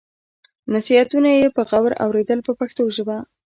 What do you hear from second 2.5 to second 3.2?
پښتو ژبه.